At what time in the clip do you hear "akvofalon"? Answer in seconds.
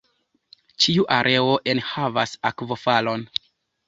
2.51-3.27